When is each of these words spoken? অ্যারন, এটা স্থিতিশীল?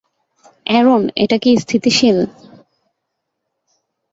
অ্যারন, 0.65 1.03
এটা 1.15 1.37
স্থিতিশীল? 1.57 2.17